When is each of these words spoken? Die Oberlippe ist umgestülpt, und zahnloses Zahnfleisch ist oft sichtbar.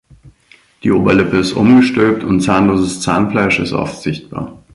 Die 0.81 0.89
Oberlippe 0.91 1.37
ist 1.37 1.51
umgestülpt, 1.51 2.23
und 2.23 2.41
zahnloses 2.41 3.01
Zahnfleisch 3.01 3.59
ist 3.59 3.71
oft 3.73 4.01
sichtbar. 4.01 4.57